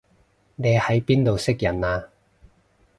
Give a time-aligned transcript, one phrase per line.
[0.55, 2.09] 你喺邊度識人啊